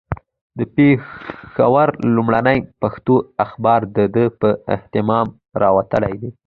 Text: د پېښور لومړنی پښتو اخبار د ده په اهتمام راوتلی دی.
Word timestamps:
د 0.57 0.59
پېښور 0.75 1.87
لومړنی 2.15 2.57
پښتو 2.81 3.15
اخبار 3.45 3.81
د 3.95 3.97
ده 4.15 4.25
په 4.39 4.49
اهتمام 4.75 5.27
راوتلی 5.63 6.13
دی. 6.21 6.29